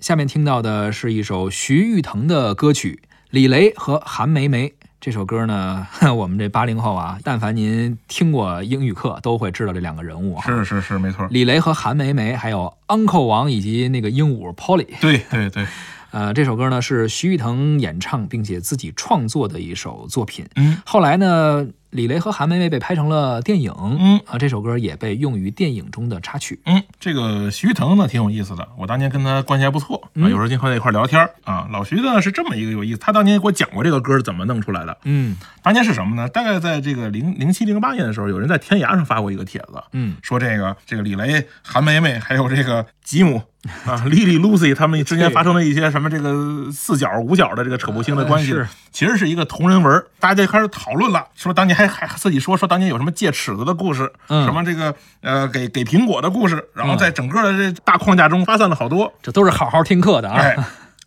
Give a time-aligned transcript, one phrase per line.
[0.00, 4.68] 下面听到的是一首徐誉滕的歌曲《李雷和韩梅梅》。
[4.98, 10.42] 这首歌呢， 我们这八零后啊，但凡您听过英语课，都会知道这两个人物啊。
[10.46, 11.26] 是是是，没错。
[11.30, 14.86] 李雷和韩梅梅，还有 Uncle 王以及那个鹦鹉 Polly。
[15.02, 15.66] 对对对。
[16.12, 20.44] 呃，这首歌呢是徐誉滕演唱并且自己创作的一首作品。
[20.56, 23.72] 嗯，后来呢，李雷和韩梅梅被拍成了电影。
[23.76, 26.60] 嗯啊，这首歌也被用于电影中的插曲。
[26.64, 31.68] 嗯，这个徐誉滕呢挺有意思的，我当年跟他关系还不错啊，有时候经常在一块聊天啊。
[31.70, 34.96] 老徐呢是这么一个有意思，他当年给我讲过这个歌是怎么弄出来的。
[35.04, 36.28] 嗯，当年是什么呢？
[36.28, 43.42] 大概在这个零零七零八年的时候，有人在天涯上发过一个帖子，嗯，说这个这个李雷、韩梅梅还有这个吉姆。
[43.84, 48.54] 啊，莉莉、Lucy 他们之间发生了一些什么这个四角五角的这个扯不清的关系，
[48.90, 50.02] 其实是一个同人文。
[50.18, 59.12] 大家就开始讨论了，说当年还还自己说说当年有什么借尺子的故事，什么这个呃给给苹果的故事，然后在整个的这大框架中发散了好多。
[59.20, 60.42] 这都是好好听课的啊。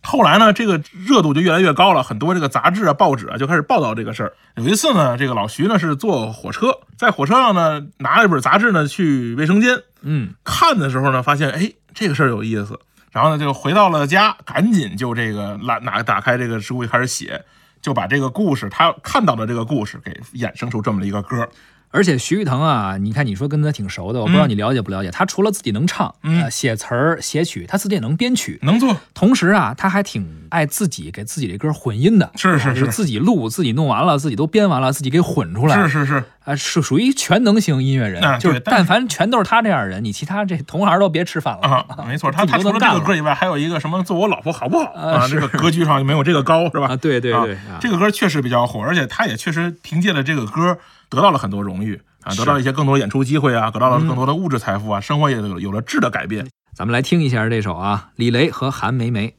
[0.02, 4.32] 后来呢，这个热度就越来越高了，很多这个杂志啊、报纸啊就开始报道这个事儿。
[4.54, 11.72] 有一次呢，这个老徐呢是坐火车，在火车上呢拿了一本杂志呢去卫生间，嗯，看的时候呢发现哎。
[11.94, 12.78] 这个事儿有意思，
[13.12, 17.44] 然后呢，就回到了家，赶紧就这个拿拿打开这个书开始写，
[17.80, 21.48] 就把这个故事他看到的这个故事给衍生出这么一个歌。
[21.90, 25.12] 而且徐誉滕啊，你看你说跟他挺熟的，我不知道你了解不了解。
[25.12, 28.96] 他除了自己能唱，呃，写词儿写曲，他自己也能编曲，能做。
[29.14, 35.76] 同时啊，他还挺爱自己给自己这歌混音的，是是是，自己录，自己弄完了，自己都编完了，自己给混出来。
[35.82, 41.86] 是是是，啊，是属于全能型音乐人，就是但凡全都是他这样的人，你其他这同行都别吃饭了啊。
[42.06, 45.26] 没错，他他除了这个歌以外，还有一个什么做我老婆好不好啊？
[45.26, 46.88] 这个格局上就没有这个高，是吧？
[46.88, 50.78] 啊，对对对，这个歌确实比较火，而且他也确实凭借了这个歌
[51.08, 52.00] 得到了很多荣誉。
[52.22, 56.46] 啊，得到了一些更多演出机会啊，得到了更多的物质财富啊，生活也有有了质的改变。
[56.74, 59.34] 咱们来听一下这首啊，李雷和韩梅梅。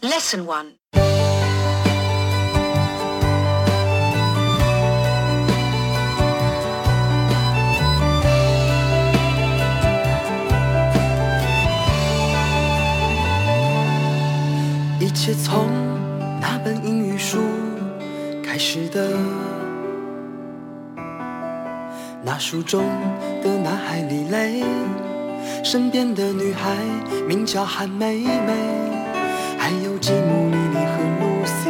[0.00, 0.72] Lesson one。
[15.04, 15.66] 一切从
[16.40, 17.36] 那本英语书
[18.42, 19.10] 开始的。
[22.22, 22.82] 那书中
[23.42, 24.64] 的男孩李雷，
[25.62, 26.70] 身边的女孩
[27.28, 28.54] 名叫韩梅梅，
[29.58, 31.68] 还有吉姆、莉莉和露西，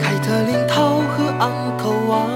[0.00, 2.28] 凯特琳、涛和昂科王，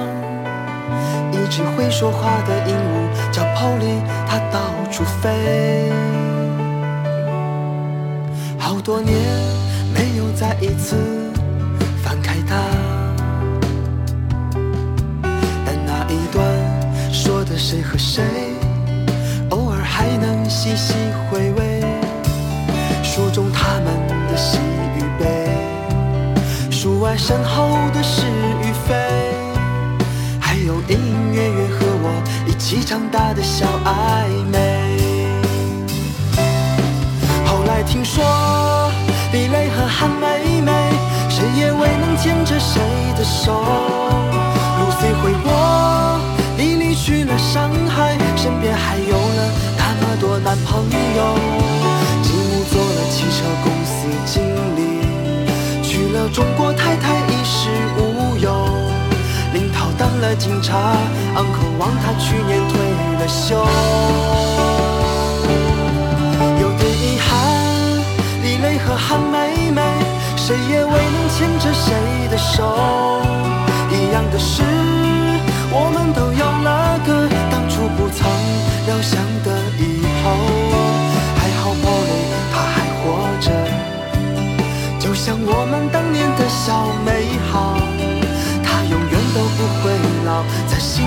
[1.33, 5.91] 一只会说话的鹦鹉叫 Polly，它到处飞。
[8.70, 9.12] 好多年
[9.92, 10.94] 没有再一次
[12.04, 12.54] 翻开它。
[15.66, 16.41] 但那一段
[17.12, 18.22] 说的谁和谁，
[19.50, 20.94] 偶尔还能细细
[21.28, 21.82] 回味
[23.03, 23.86] 书中他们
[24.30, 24.59] 的喜
[24.94, 25.50] 与悲，
[26.70, 28.25] 书外身后的是
[28.62, 28.94] 与非，
[30.41, 34.60] 还有隐隐约约和我一起长大的小暧昧。
[37.44, 38.25] 后来听说
[39.32, 40.72] 李雷和韩梅梅，
[41.28, 42.80] 谁也未能牵着谁
[43.16, 43.64] 的手。
[44.78, 45.50] Lucy 回国。
[47.02, 51.38] 去了上海，身边还有了那么多男朋友。
[52.22, 54.44] 吉姆做了汽车公司经
[54.76, 54.78] 理，
[55.82, 58.68] 娶了中国太太衣食无忧。
[59.54, 60.94] 林涛当了警察
[61.34, 62.78] ，uncle 王他去年退
[63.18, 63.66] 了休。
[70.70, 71.88] 也未能牵着谁
[72.31, 72.56] 的手。
[73.91, 74.62] 一样的是，
[75.72, 76.91] 我们都有了。
[78.88, 79.48] 要想的
[79.78, 80.25] 以后，
[81.36, 82.10] 还好宝贝
[82.53, 83.03] 他还活
[83.41, 83.47] 着，
[84.98, 87.09] 就像我们当年的小美
[87.50, 87.78] 好，
[88.64, 89.92] 他永远都不会
[90.26, 91.06] 老，在心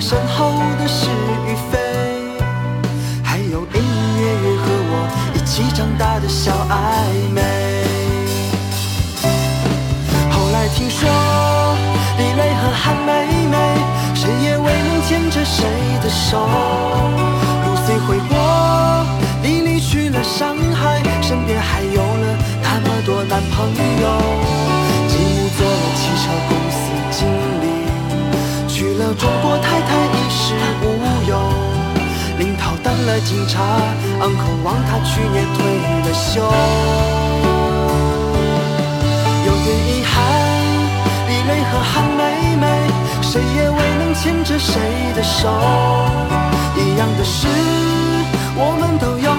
[0.00, 1.10] 身后的是
[1.46, 1.78] 与非，
[3.22, 6.74] 还有隐隐约约和我一起长大的小暧
[7.34, 7.42] 昧。
[10.32, 11.06] 后来听说
[12.16, 13.56] 李雷和韩梅梅，
[14.14, 15.68] 谁也未能牵着谁
[16.02, 16.48] 的手。
[17.66, 18.34] 路虽回国，
[19.42, 23.68] 你离去了上海，身边还有了那么多男朋
[24.00, 24.04] 友。
[25.08, 26.80] 继母做了汽车公司
[27.10, 27.28] 经
[27.60, 27.64] 理，
[28.66, 29.69] 去了中国台
[33.10, 33.58] 的警察
[34.20, 35.58] ，uncle 王他去年退
[36.06, 36.40] 了休。
[39.46, 40.14] 有点遗憾，
[41.26, 42.20] 李雷和韩梅
[42.54, 42.64] 梅，
[43.20, 44.80] 谁也未能牵着谁
[45.16, 45.50] 的手。
[46.76, 47.48] 一样的是，
[48.54, 49.29] 我们都有